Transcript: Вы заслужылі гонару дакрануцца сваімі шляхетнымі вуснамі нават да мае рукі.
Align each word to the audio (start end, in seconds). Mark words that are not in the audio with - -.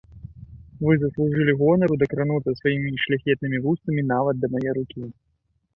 Вы 0.87 0.91
заслужылі 1.03 1.53
гонару 1.59 1.97
дакрануцца 2.05 2.57
сваімі 2.61 2.99
шляхетнымі 3.05 3.63
вуснамі 3.69 4.01
нават 4.15 4.35
да 4.45 4.53
мае 4.57 4.71
рукі. 4.81 5.01